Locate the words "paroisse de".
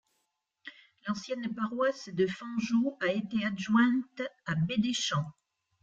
1.53-2.25